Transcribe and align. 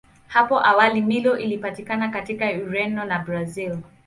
Hapo 0.27 0.65
awali 0.67 1.01
Milo 1.01 1.37
ilipatikana 1.37 2.09
katika 2.09 2.49
Ureno 2.49 3.05
na 3.05 3.19
Brazili. 3.19 3.79